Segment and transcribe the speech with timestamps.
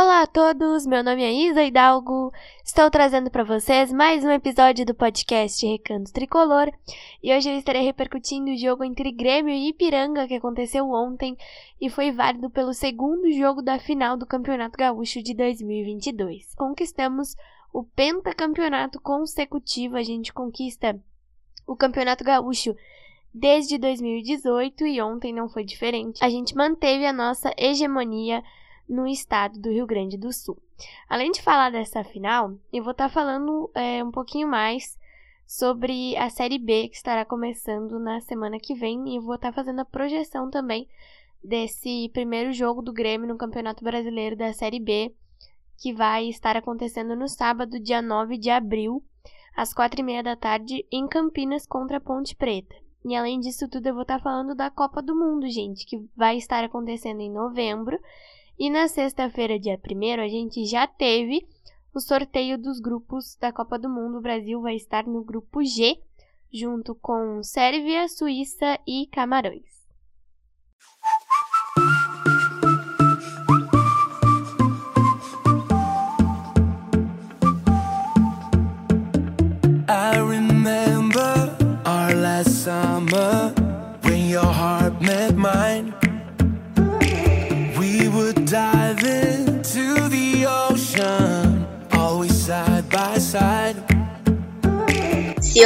[0.00, 2.32] Olá a todos, meu nome é Isa Hidalgo,
[2.64, 6.70] estou trazendo para vocês mais um episódio do podcast Recanto Tricolor
[7.20, 11.36] e hoje eu estarei repercutindo o jogo entre Grêmio e Ipiranga que aconteceu ontem
[11.80, 16.54] e foi válido pelo segundo jogo da final do Campeonato Gaúcho de 2022.
[16.54, 17.34] Conquistamos
[17.72, 20.96] o pentacampeonato consecutivo, a gente conquista
[21.66, 22.76] o Campeonato Gaúcho
[23.34, 26.24] desde 2018 e ontem não foi diferente.
[26.24, 28.44] A gente manteve a nossa hegemonia
[28.88, 30.56] no estado do Rio Grande do Sul.
[31.08, 34.98] Além de falar dessa final, eu vou estar tá falando é, um pouquinho mais
[35.46, 39.48] sobre a Série B que estará começando na semana que vem e eu vou estar
[39.48, 40.88] tá fazendo a projeção também
[41.42, 45.14] desse primeiro jogo do Grêmio no Campeonato Brasileiro da Série B
[45.78, 49.02] que vai estar acontecendo no sábado, dia 9 de abril,
[49.56, 52.74] às quatro e meia da tarde, em Campinas contra Ponte Preta.
[53.04, 56.36] E além disso tudo, eu vou estar falando da Copa do Mundo, gente, que vai
[56.36, 57.98] estar acontecendo em novembro
[58.58, 61.46] e na sexta-feira, dia 1 a gente já teve
[61.94, 64.18] o sorteio dos grupos da Copa do Mundo.
[64.18, 66.00] O Brasil vai estar no grupo G,
[66.52, 69.77] junto com Sérvia, Suíça e Camarões.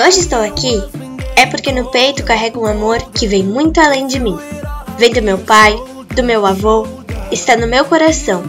[0.02, 0.82] Hoje estou aqui,
[1.36, 4.36] é porque no peito carrego um amor que vem muito além de mim.
[4.98, 5.76] Vem do meu pai,
[6.14, 6.86] do meu avô,
[7.30, 8.42] está no meu coração.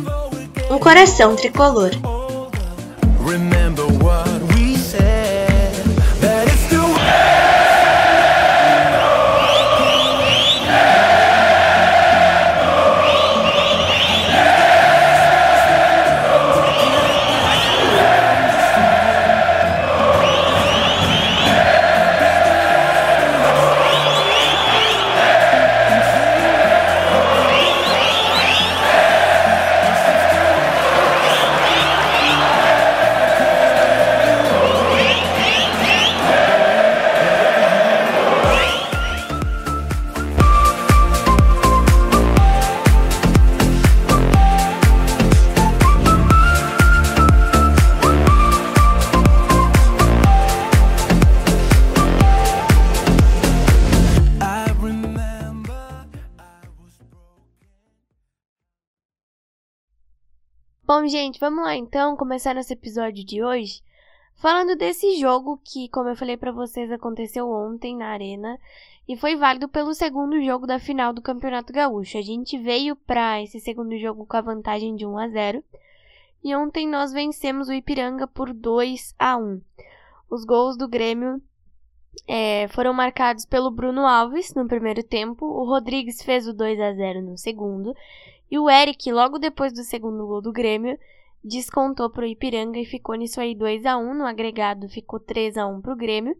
[0.72, 1.92] Um coração tricolor.
[60.96, 63.82] Bom, gente, vamos lá então começar nosso episódio de hoje
[64.36, 68.60] falando desse jogo que, como eu falei para vocês, aconteceu ontem na Arena
[69.08, 72.20] e foi válido pelo segundo jogo da final do Campeonato Gaúcho.
[72.20, 75.64] A gente veio para esse segundo jogo com a vantagem de 1 a 0
[76.44, 79.62] e ontem nós vencemos o Ipiranga por 2 a 1.
[80.30, 81.42] Os gols do Grêmio
[82.28, 86.94] é, foram marcados pelo Bruno Alves no primeiro tempo, o Rodrigues fez o 2 a
[86.94, 87.96] 0 no segundo
[88.54, 91.00] e o Eric, logo depois do segundo gol do Grêmio,
[91.44, 95.58] descontou para o Ipiranga e ficou nisso aí 2 a 1 No agregado ficou 3
[95.58, 96.38] a 1 para o Grêmio.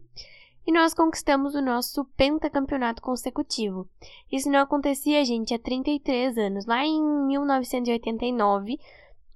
[0.66, 3.86] E nós conquistamos o nosso pentacampeonato consecutivo.
[4.32, 6.64] Isso não acontecia, gente, há 33 anos.
[6.64, 8.78] Lá em 1989,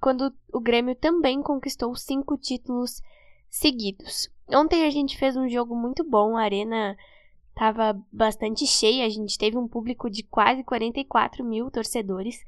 [0.00, 3.02] quando o Grêmio também conquistou cinco títulos
[3.50, 4.30] seguidos.
[4.48, 6.96] Ontem a gente fez um jogo muito bom, a arena
[7.50, 12.44] estava bastante cheia, a gente teve um público de quase 44 mil torcedores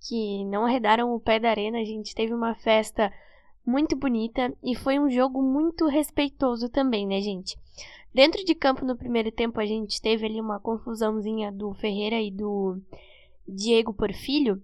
[0.00, 1.78] que não arredaram o pé da arena.
[1.78, 3.12] A gente teve uma festa
[3.64, 7.56] muito bonita e foi um jogo muito respeitoso também, né, gente?
[8.12, 12.30] Dentro de campo no primeiro tempo a gente teve ali uma confusãozinha do Ferreira e
[12.30, 12.80] do
[13.46, 14.60] Diego Porfilho,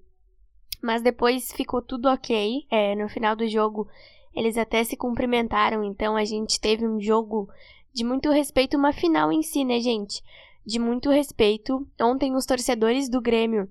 [0.83, 2.67] mas depois ficou tudo ok.
[2.71, 3.89] É, no final do jogo
[4.37, 7.49] eles até se cumprimentaram, então a gente teve um jogo
[7.93, 10.23] de muito respeito, uma final em si, né, gente?
[10.65, 11.89] De muito respeito.
[11.99, 13.67] Ontem os torcedores do Grêmio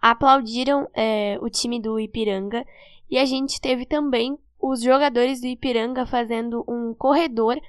[0.00, 2.64] aplaudiram é, o time do Ipiranga
[3.10, 7.60] e a gente teve também os jogadores do Ipiranga fazendo um corredor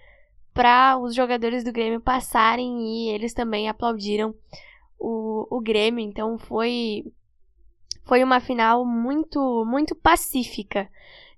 [0.53, 4.33] para os jogadores do Grêmio passarem e eles também aplaudiram
[4.97, 5.99] o, o Grêmio.
[5.99, 7.03] Então foi
[8.05, 10.89] foi uma final muito muito pacífica,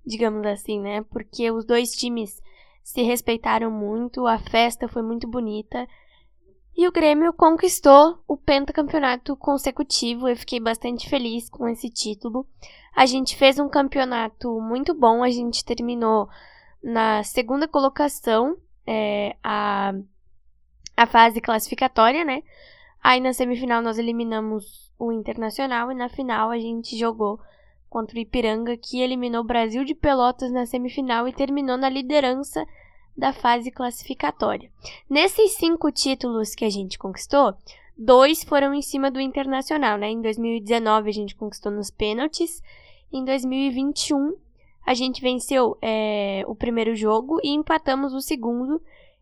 [0.04, 1.02] digamos assim, né?
[1.02, 2.42] Porque os dois times
[2.82, 5.86] se respeitaram muito, a festa foi muito bonita
[6.76, 10.28] e o Grêmio conquistou o pentacampeonato consecutivo.
[10.28, 12.46] Eu fiquei bastante feliz com esse título.
[12.96, 15.22] A gente fez um campeonato muito bom.
[15.22, 16.28] A gente terminou
[16.82, 18.56] na segunda colocação
[18.86, 19.92] é, a,
[20.96, 22.42] a fase classificatória, né?
[23.02, 27.40] Aí na semifinal nós eliminamos o Internacional e na final a gente jogou
[27.90, 32.64] contra o Ipiranga, que eliminou o Brasil de Pelotas na semifinal e terminou na liderança
[33.16, 34.70] da fase classificatória.
[35.08, 37.54] Nesses cinco títulos que a gente conquistou,
[37.98, 40.08] dois foram em cima do Internacional, né?
[40.08, 42.62] Em 2019 a gente conquistou nos pênaltis,
[43.12, 44.34] em 2021
[44.86, 48.80] a gente venceu é, o primeiro jogo e empatamos o segundo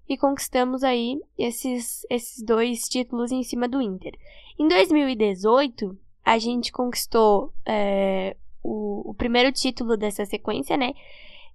[0.09, 4.15] e conquistamos aí esses, esses dois títulos em cima do Inter.
[4.59, 10.95] Em 2018, a gente conquistou é, o, o primeiro título dessa sequência, né?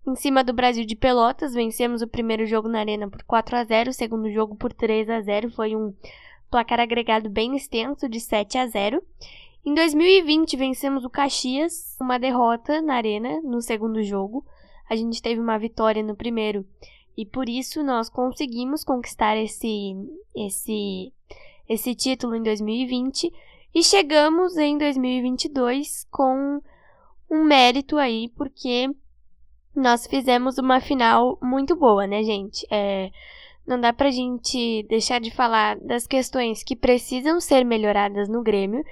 [0.06, 3.64] Em cima do Brasil de Pelotas, vencemos o primeiro jogo na Arena por 4 a
[3.64, 5.94] 0 o segundo jogo por 3 a 0 Foi um
[6.52, 9.02] placar agregado bem extenso de 7 a 0
[9.66, 14.46] Em 2020, vencemos o Caxias, uma derrota na Arena no segundo jogo.
[14.90, 16.66] A gente teve uma vitória no primeiro
[17.16, 19.96] e por isso nós conseguimos conquistar esse,
[20.36, 21.14] esse,
[21.70, 23.32] esse título em 2020
[23.74, 26.62] e chegamos em 2022 com
[27.30, 28.90] um mérito aí, porque
[29.76, 32.66] nós fizemos uma final muito boa, né, gente?
[32.70, 33.10] É,
[33.66, 38.84] não dá pra gente deixar de falar das questões que precisam ser melhoradas no Grêmio,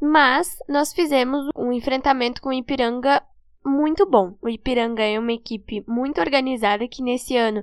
[0.00, 3.22] mas nós fizemos um enfrentamento com o Ipiranga
[3.64, 4.34] muito bom.
[4.40, 7.62] O Ipiranga é uma equipe muito organizada que nesse ano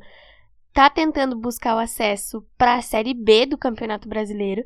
[0.68, 4.66] está tentando buscar o acesso para a Série B do Campeonato Brasileiro.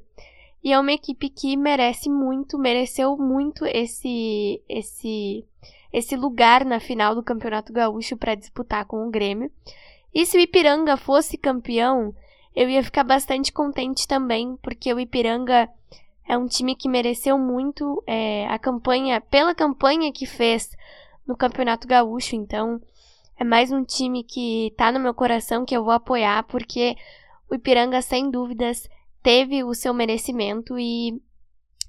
[0.64, 5.46] E é uma equipe que merece muito, mereceu muito esse esse
[5.94, 9.52] esse lugar na final do Campeonato Gaúcho para disputar com o Grêmio.
[10.14, 12.14] E se o Ipiranga fosse campeão,
[12.56, 15.70] eu ia ficar bastante contente também, porque o Ipiranga
[16.28, 20.76] é um time que mereceu muito é, a campanha, pela campanha que fez
[21.26, 22.36] no Campeonato Gaúcho.
[22.36, 22.82] Então,
[23.40, 26.96] é mais um time que tá no meu coração que eu vou apoiar, porque
[27.50, 28.90] o Ipiranga, sem dúvidas,
[29.22, 31.22] teve o seu merecimento e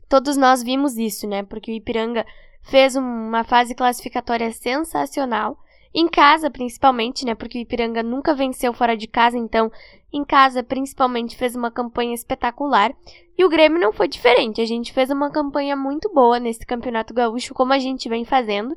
[0.08, 1.42] todos nós vimos isso, né?
[1.42, 2.24] Porque o Ipiranga
[2.62, 5.58] fez uma fase classificatória sensacional.
[5.94, 7.34] Em casa, principalmente, né?
[7.34, 9.72] Porque o Ipiranga nunca venceu fora de casa, então,
[10.12, 12.94] em casa, principalmente, fez uma campanha espetacular.
[13.36, 14.60] E o Grêmio não foi diferente.
[14.60, 18.76] A gente fez uma campanha muito boa nesse campeonato gaúcho, como a gente vem fazendo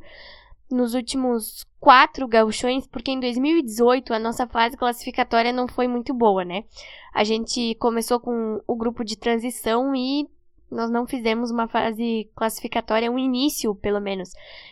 [0.69, 6.45] nos últimos quatro gauchões, porque em 2018 a nossa fase classificatória não foi muito boa,
[6.45, 6.63] né?
[7.11, 10.29] A gente começou com o grupo de transição e
[10.69, 14.29] nós não fizemos uma fase classificatória, um início, pelo menos,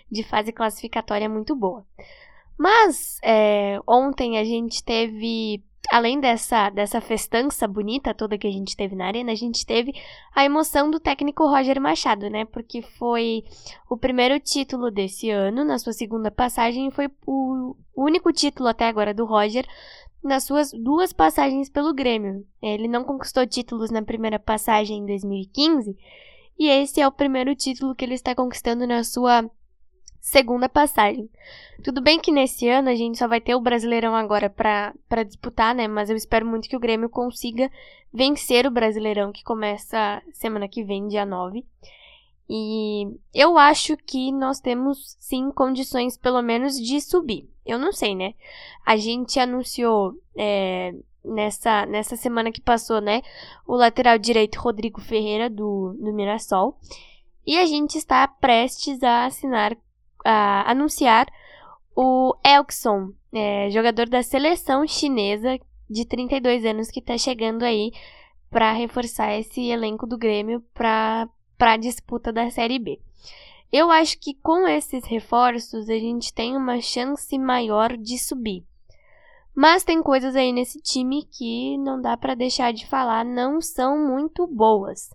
[0.09, 1.83] de fase classificatória muito boa.
[2.55, 8.75] Mas é, ontem a gente teve além dessa, dessa festança bonita toda que a gente
[8.75, 9.93] teve na arena, a gente teve
[10.35, 12.45] a emoção do técnico Roger Machado, né?
[12.45, 13.43] Porque foi
[13.89, 19.13] o primeiro título desse ano, na sua segunda passagem, foi o único título até agora
[19.13, 19.65] do Roger
[20.23, 22.45] nas suas duas passagens pelo Grêmio.
[22.61, 25.97] Ele não conquistou títulos na primeira passagem em 2015,
[26.57, 29.49] e esse é o primeiro título que ele está conquistando na sua
[30.19, 31.29] segunda passagem.
[31.83, 35.73] Tudo bem que nesse ano a gente só vai ter o Brasileirão agora para disputar,
[35.73, 35.87] né?
[35.87, 37.71] Mas eu espero muito que o Grêmio consiga
[38.11, 41.65] vencer o Brasileirão que começa semana que vem, dia 9.
[42.49, 47.47] E eu acho que nós temos sim condições, pelo menos, de subir.
[47.63, 48.33] Eu não sei, né?
[48.83, 53.21] A gente anunciou é, nessa, nessa semana que passou, né?
[53.67, 56.77] O lateral direito Rodrigo Ferreira do, do Mirassol.
[57.45, 59.77] E a gente está prestes a assinar
[60.25, 61.27] a anunciar
[61.95, 65.59] o Elkson, é, jogador da seleção chinesa
[65.89, 67.91] de 32 anos que está chegando aí
[68.49, 71.27] para reforçar esse elenco do Grêmio para
[71.59, 72.99] a disputa da Série B.
[73.71, 78.65] Eu acho que com esses reforços a gente tem uma chance maior de subir.
[79.53, 84.07] Mas tem coisas aí nesse time que não dá para deixar de falar, não são
[84.07, 85.09] muito boas.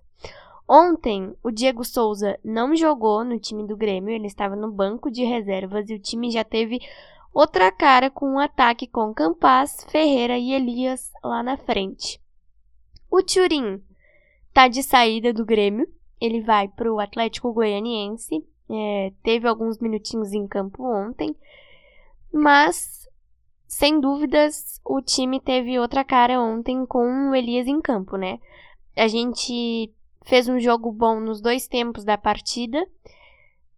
[0.68, 5.23] Ontem, o Diego Souza não jogou no time do Grêmio, ele estava no banco de
[5.23, 6.80] reservas e o time já teve
[7.35, 12.18] outra cara com um ataque com Campas, Ferreira e Elias lá na frente.
[13.11, 13.83] O Turim
[14.54, 15.87] tá de saída do Grêmio,
[16.18, 21.37] ele vai para o Atlético Goianiense, é, teve alguns minutinhos em campo ontem,
[22.33, 23.06] mas
[23.66, 28.38] sem dúvidas o time teve outra cara ontem com o Elias em campo, né?
[28.97, 29.92] A gente
[30.24, 32.84] fez um jogo bom nos dois tempos da partida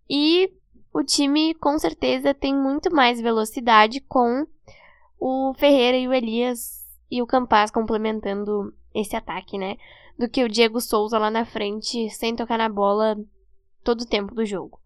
[0.08, 0.52] e
[0.92, 4.46] o time com certeza tem muito mais velocidade com
[5.18, 9.76] o Ferreira e o Elias e o Campas complementando esse ataque, né?
[10.18, 13.18] Do que o Diego Souza lá na frente sem tocar na bola
[13.84, 14.80] todo o tempo do jogo.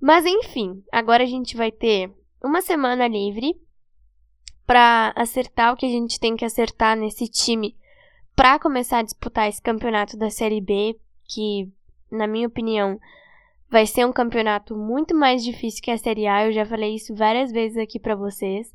[0.00, 2.10] Mas enfim, agora a gente vai ter
[2.42, 3.60] uma semana livre
[4.66, 7.76] para acertar o que a gente tem que acertar nesse time
[8.38, 11.68] para começar a disputar esse campeonato da Série B, que,
[12.10, 12.98] na minha opinião,
[13.70, 17.14] Vai ser um campeonato muito mais difícil que a Série A, eu já falei isso
[17.14, 18.74] várias vezes aqui para vocês.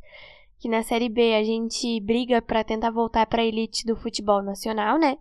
[0.59, 4.43] Que na Série B a gente briga para tentar voltar para a elite do futebol
[4.43, 5.17] nacional, né?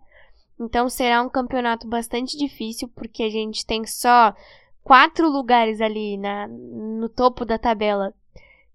[0.59, 4.35] Então será um campeonato bastante difícil, porque a gente tem só
[4.83, 8.13] quatro lugares ali na, no topo da tabela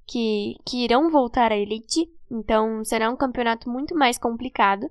[0.05, 2.11] que, que irão voltar à elite.
[2.29, 4.91] Então será um campeonato muito mais complicado.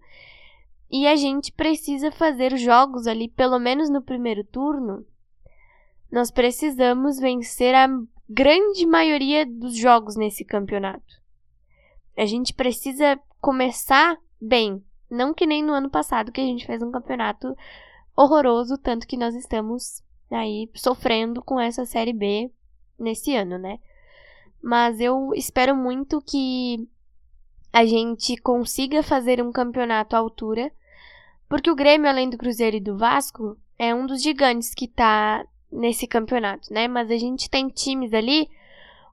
[0.90, 5.06] E a gente precisa fazer jogos ali, pelo menos no primeiro turno.
[6.12, 7.88] Nós precisamos vencer a
[8.30, 11.22] grande maioria dos jogos nesse campeonato.
[12.18, 16.82] A gente precisa começar bem, não que nem no ano passado que a gente fez
[16.82, 17.56] um campeonato
[18.16, 20.02] horroroso, tanto que nós estamos
[20.32, 22.52] aí sofrendo com essa série B
[22.98, 23.80] nesse ano, né?
[24.62, 26.88] Mas eu espero muito que
[27.72, 30.72] a gente consiga fazer um campeonato à altura,
[31.50, 35.46] porque o Grêmio, além do Cruzeiro e do Vasco, é um dos gigantes que tá
[35.72, 36.88] nesse campeonato, né?
[36.88, 38.50] Mas a gente tem times ali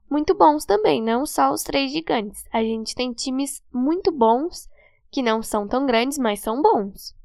[0.09, 2.45] muito bons também, não só os três gigantes.
[2.51, 4.69] A gente tem times muito bons
[5.11, 7.15] que não são tão grandes, mas são bons.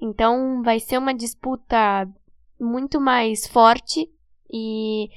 [0.00, 2.08] Então vai ser uma disputa
[2.60, 4.10] muito mais forte
[4.50, 5.10] e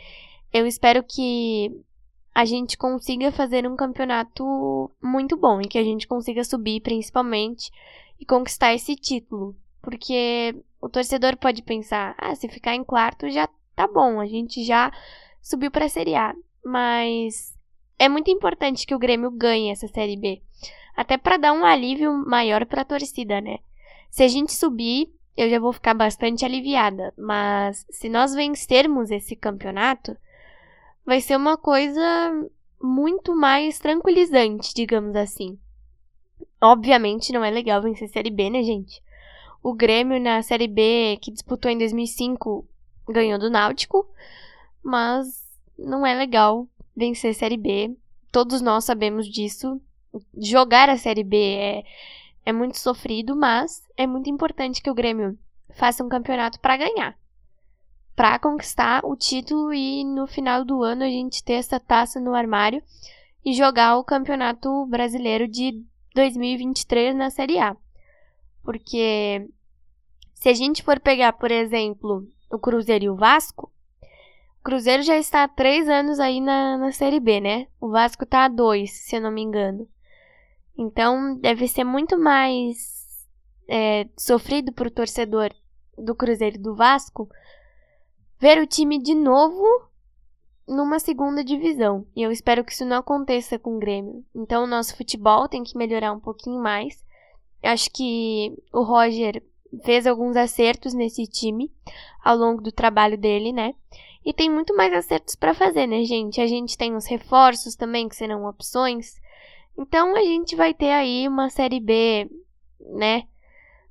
[0.54, 1.72] eu espero que
[2.34, 7.72] a gente consiga fazer um campeonato muito bom e que a gente consiga subir principalmente
[8.22, 9.56] e conquistar esse título.
[9.82, 14.64] Porque o torcedor pode pensar: ah, se ficar em quarto já tá bom, a gente
[14.64, 14.92] já
[15.42, 16.36] subiu para a Série A.
[16.64, 17.58] Mas
[17.98, 20.42] é muito importante que o Grêmio ganhe essa Série B,
[20.96, 23.58] até para dar um alívio maior para a torcida, né?
[24.12, 29.36] Se a gente subir, eu já vou ficar bastante aliviada, mas se nós vencermos esse
[29.36, 30.16] campeonato,
[31.06, 32.02] vai ser uma coisa
[32.80, 35.58] muito mais tranquilizante, digamos assim.
[36.60, 39.02] Obviamente não é legal vencer Série B, né, gente?
[39.64, 42.66] O Grêmio na Série B, que disputou em 2005,
[43.08, 44.08] ganhou do Náutico,
[44.84, 45.44] mas
[45.78, 47.96] não é legal vencer Série B.
[48.32, 49.80] Todos nós sabemos disso.
[50.38, 51.84] Jogar a Série B é,
[52.46, 55.38] é muito sofrido, mas é muito importante que o Grêmio
[55.76, 57.18] faça um campeonato para ganhar.
[58.16, 62.36] Para conquistar o título e no final do ano a gente ter essa taça no
[62.36, 62.84] armário
[63.44, 65.84] e jogar o Campeonato Brasileiro de
[66.14, 67.76] 2023 na Série A.
[68.64, 69.48] Porque
[70.34, 73.72] se a gente for pegar, por exemplo, o Cruzeiro e o Vasco,
[74.60, 77.68] o Cruzeiro já está há três anos aí na, na Série B, né?
[77.80, 79.88] O Vasco está há dois, se eu não me engano.
[80.78, 83.28] Então, deve ser muito mais
[83.68, 85.52] é, sofrido para o torcedor
[85.98, 87.30] do Cruzeiro e do Vasco
[88.40, 89.64] ver o time de novo
[90.72, 92.06] numa segunda divisão.
[92.16, 94.24] E eu espero que isso não aconteça com o Grêmio.
[94.34, 97.04] Então, o nosso futebol tem que melhorar um pouquinho mais.
[97.62, 99.44] Acho que o Roger
[99.84, 101.72] fez alguns acertos nesse time
[102.24, 103.76] ao longo do trabalho dele, né?
[104.26, 106.40] E tem muito mais acertos para fazer, né, gente?
[106.40, 109.20] A gente tem os reforços também, que serão opções.
[109.78, 112.30] Então a gente vai ter aí uma série B,
[112.80, 113.24] né?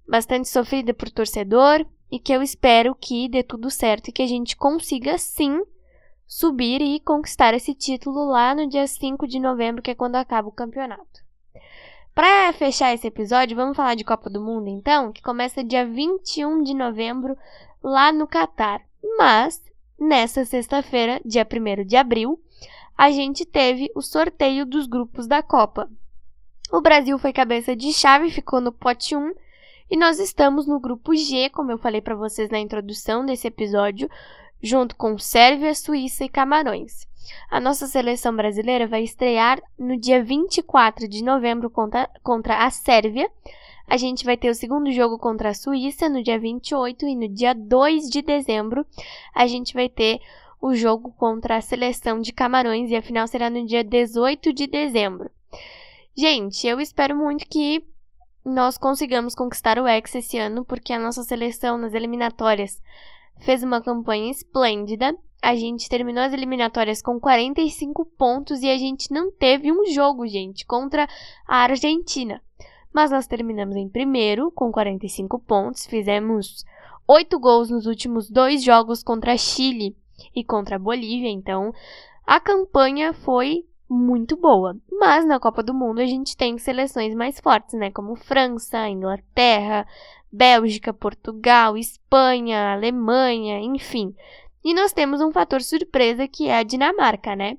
[0.09, 4.27] Bastante sofrida por torcedor e que eu espero que dê tudo certo e que a
[4.27, 5.63] gente consiga sim
[6.31, 10.47] subir e conquistar esse título lá no dia 5 de novembro, que é quando acaba
[10.47, 11.25] o campeonato.
[12.15, 16.63] Para fechar esse episódio, vamos falar de Copa do Mundo então, que começa dia 21
[16.63, 17.37] de novembro
[17.83, 18.81] lá no Catar.
[19.19, 19.61] Mas
[19.99, 22.41] nessa sexta-feira, dia 1 de abril,
[22.97, 25.91] a gente teve o sorteio dos grupos da Copa.
[26.71, 29.35] O Brasil foi cabeça de chave, ficou no pote 1,
[29.91, 34.09] e nós estamos no grupo G, como eu falei para vocês na introdução desse episódio,
[34.63, 37.09] junto com Sérvia, Suíça e Camarões.
[37.51, 43.31] A nossa seleção brasileira vai estrear no dia 24 de novembro contra, contra a Sérvia.
[43.87, 47.29] A gente vai ter o segundo jogo contra a Suíça no dia 28 e no
[47.29, 48.87] dia 2 de dezembro
[49.35, 50.21] a gente vai ter
[50.61, 54.67] o jogo contra a seleção de Camarões e a final será no dia 18 de
[54.67, 55.31] dezembro.
[56.15, 57.83] Gente, eu espero muito que
[58.45, 62.81] nós consigamos conquistar o Hexa esse ano, porque a nossa seleção nas eliminatórias
[63.41, 65.17] fez uma campanha esplêndida.
[65.43, 70.27] A gente terminou as eliminatórias com 45 pontos e a gente não teve um jogo,
[70.27, 71.09] gente, contra
[71.47, 72.43] a Argentina.
[72.93, 76.65] Mas nós terminamos em primeiro com 45 pontos, fizemos
[77.07, 79.97] 8 gols nos últimos dois jogos contra Chile
[80.35, 81.73] e contra a Bolívia, então
[82.27, 84.77] a campanha foi muito boa.
[84.91, 87.91] Mas na Copa do Mundo a gente tem seleções mais fortes, né?
[87.91, 89.87] Como França, Inglaterra,
[90.31, 94.15] Bélgica, Portugal, Espanha, Alemanha, enfim.
[94.65, 97.59] E nós temos um fator surpresa que é a Dinamarca, né?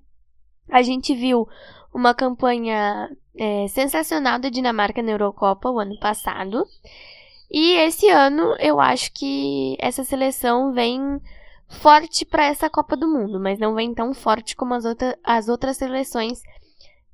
[0.70, 1.48] A gente viu
[1.94, 6.66] uma campanha é, sensacional da Dinamarca na Eurocopa o ano passado.
[7.50, 11.20] E esse ano eu acho que essa seleção vem
[11.72, 15.48] forte para essa Copa do Mundo, mas não vem tão forte como as, outra, as
[15.48, 16.42] outras seleções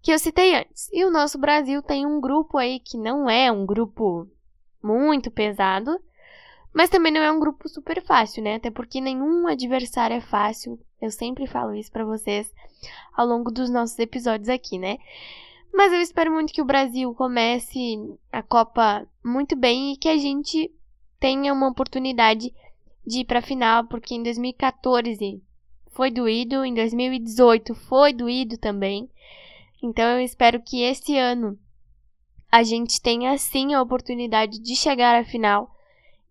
[0.01, 0.89] que eu citei antes.
[0.91, 4.27] E o nosso Brasil tem um grupo aí que não é um grupo
[4.81, 5.99] muito pesado,
[6.73, 8.55] mas também não é um grupo super fácil, né?
[8.55, 10.79] Até porque nenhum adversário é fácil.
[11.01, 12.51] Eu sempre falo isso para vocês
[13.15, 14.97] ao longo dos nossos episódios aqui, né?
[15.73, 17.97] Mas eu espero muito que o Brasil comece
[18.31, 20.71] a Copa muito bem e que a gente
[21.19, 22.53] tenha uma oportunidade
[23.07, 25.41] de ir para a final, porque em 2014
[25.91, 29.09] foi doído, em 2018 foi doído também.
[29.81, 31.57] Então eu espero que este ano
[32.51, 35.73] a gente tenha sim a oportunidade de chegar à final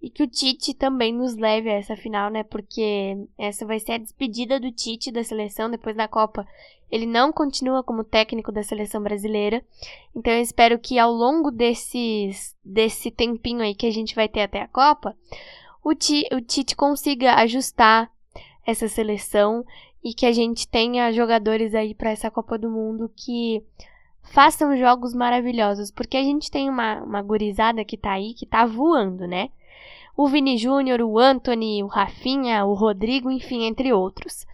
[0.03, 2.43] e que o Tite também nos leve a essa final, né?
[2.43, 6.47] Porque essa vai ser a despedida do Tite da seleção depois da Copa.
[6.91, 9.65] Ele não continua como técnico da seleção brasileira.
[10.15, 14.43] Então eu espero que ao longo desses, desse tempinho aí que a gente vai ter
[14.43, 15.17] até a Copa,
[15.89, 18.11] o, o Tite consiga ajustar
[18.67, 19.65] essa seleção
[20.03, 23.63] e que a gente tenha jogadores aí para essa Copa do Mundo que
[24.23, 28.67] façam jogos maravilhosos, porque a gente tem uma, uma gurizada que tá aí, que tá
[28.67, 29.51] voando, né?
[30.17, 34.47] o Vini Júnior, o Anthony, o Rafinha, o Rodrigo, enfim, entre outros.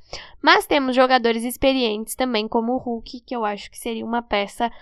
[0.43, 4.73] Mas temos jogadores experientes também, como o Hulk, que eu acho que seria uma peça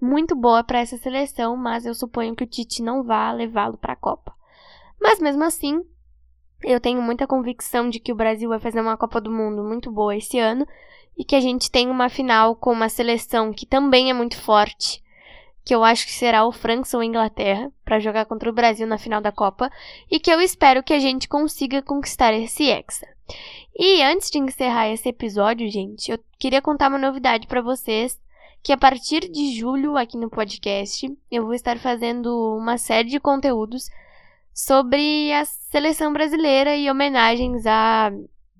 [0.00, 3.94] muito boa para essa seleção, mas eu suponho que o Tite não vá levá-lo para
[3.94, 4.37] a Copa.
[5.00, 5.82] Mas mesmo assim,
[6.62, 9.90] eu tenho muita convicção de que o Brasil vai fazer uma Copa do Mundo muito
[9.90, 10.66] boa esse ano
[11.16, 15.02] e que a gente tem uma final com uma seleção que também é muito forte
[15.68, 18.96] que eu acho que será o França ou Inglaterra, para jogar contra o Brasil na
[18.96, 19.70] final da Copa,
[20.10, 23.06] e que eu espero que a gente consiga conquistar esse Hexa.
[23.78, 28.18] E antes de encerrar esse episódio, gente, eu queria contar uma novidade para vocês,
[28.62, 33.20] que a partir de julho aqui no podcast, eu vou estar fazendo uma série de
[33.20, 33.90] conteúdos
[34.58, 38.10] sobre a seleção brasileira e homenagens a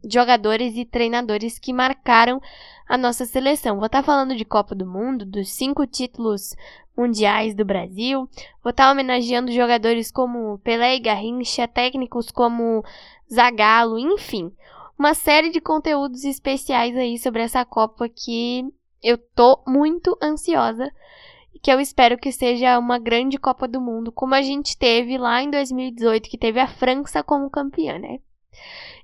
[0.08, 2.40] jogadores e treinadores que marcaram
[2.88, 3.78] a nossa seleção.
[3.78, 6.54] Vou estar falando de Copa do Mundo, dos cinco títulos
[6.96, 8.28] mundiais do Brasil.
[8.62, 12.84] Vou estar homenageando jogadores como Pelé e Garrincha, técnicos como
[13.28, 14.52] Zagallo, enfim.
[14.96, 18.64] Uma série de conteúdos especiais aí sobre essa Copa que
[19.02, 20.92] eu tô muito ansiosa
[21.62, 25.42] que eu espero que seja uma grande Copa do Mundo, como a gente teve lá
[25.42, 28.20] em 2018, que teve a França como campeã, né?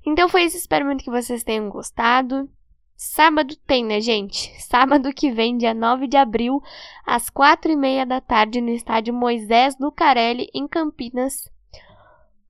[0.05, 2.49] Então foi isso, espero muito que vocês tenham gostado.
[2.95, 4.49] Sábado tem, né, gente?
[4.61, 6.61] Sábado que vem, dia 9 de abril,
[7.05, 11.49] às quatro e meia da tarde, no estádio Moisés Lucarelli, em Campinas,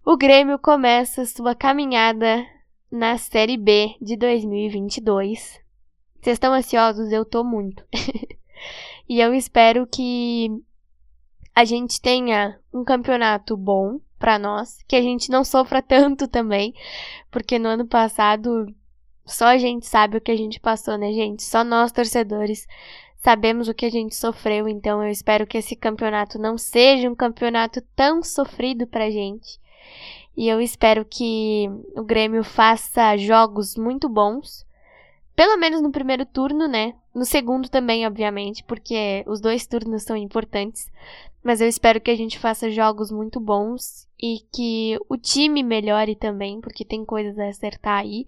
[0.06, 2.46] o Grêmio começa sua caminhada
[2.92, 5.60] na Série B de 2022.
[6.22, 7.12] Vocês estão ansiosos?
[7.12, 7.84] Eu tô muito.
[9.08, 10.50] e eu espero que
[11.54, 16.74] a gente tenha um campeonato bom para nós, que a gente não sofra tanto também,
[17.32, 18.68] porque no ano passado
[19.26, 21.44] só a gente sabe o que a gente passou, né, gente?
[21.44, 22.68] Só nós, torcedores,
[23.18, 24.68] sabemos o que a gente sofreu.
[24.68, 29.60] Então eu espero que esse campeonato não seja um campeonato tão sofrido pra gente.
[30.38, 34.66] E eu espero que o Grêmio faça jogos muito bons.
[35.36, 36.94] Pelo menos no primeiro turno, né?
[37.16, 40.92] No segundo também, obviamente, porque os dois turnos são importantes.
[41.42, 46.16] Mas eu espero que a gente faça jogos muito bons e que o time melhore
[46.16, 48.26] também, porque tem coisas a acertar aí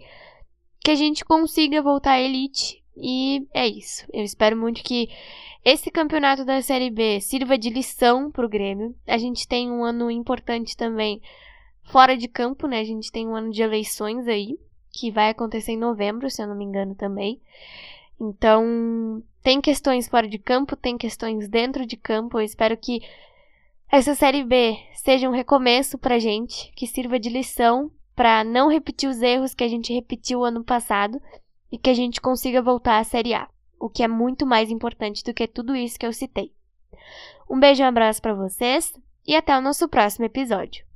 [0.79, 2.81] que a gente consiga voltar à elite.
[2.95, 4.05] E é isso.
[4.13, 5.09] Eu espero muito que
[5.65, 8.95] esse campeonato da Série B sirva de lição para o Grêmio.
[9.05, 11.21] A gente tem um ano importante também
[11.83, 12.79] fora de campo, né?
[12.79, 14.57] A gente tem um ano de eleições aí,
[14.93, 17.41] que vai acontecer em novembro, se eu não me engano também.
[18.19, 22.39] Então, tem questões fora de campo, tem questões dentro de campo.
[22.39, 23.01] Eu espero que
[23.89, 29.07] essa Série B seja um recomeço pra gente, que sirva de lição para não repetir
[29.07, 31.21] os erros que a gente repetiu ano passado
[31.71, 33.47] e que a gente consiga voltar à Série A,
[33.79, 36.51] o que é muito mais importante do que tudo isso que eu citei.
[37.49, 38.91] Um beijo e um abraço para vocês
[39.25, 40.86] e até o nosso próximo episódio.